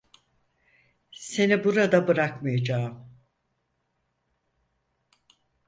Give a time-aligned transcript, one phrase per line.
[1.11, 3.11] Seni burada bırakmayacağım.